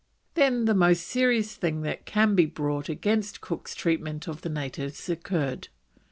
Then 0.33 0.65
the 0.65 0.73
most 0.73 1.03
serious 1.05 1.53
thing 1.53 1.81
that 1.83 2.07
can 2.07 2.33
be 2.33 2.47
brought 2.47 2.89
against 2.89 3.39
Cook's 3.39 3.75
treatment 3.75 4.27
of 4.27 4.41
the 4.41 4.49
natives 4.49 5.07
occurred. 5.09 5.67